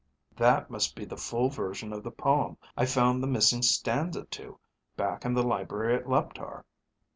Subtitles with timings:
[0.35, 4.59] _"That must be the full version of the poem I found the missing stanza to
[4.97, 6.65] back in the library at Leptar."